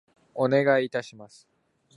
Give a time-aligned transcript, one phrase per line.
[0.33, 1.47] お願い致します。